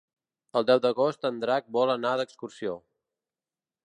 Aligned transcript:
El 0.59 0.63
deu 0.69 0.79
d'agost 0.85 1.27
en 1.29 1.37
Drac 1.43 1.67
vol 1.77 1.91
anar 1.97 2.13
d'excursió. 2.21 2.73